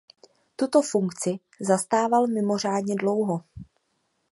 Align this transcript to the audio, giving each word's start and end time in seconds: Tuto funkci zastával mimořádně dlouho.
Tuto 0.55 0.81
funkci 0.81 1.39
zastával 1.59 2.27
mimořádně 2.27 2.95
dlouho. 2.95 3.43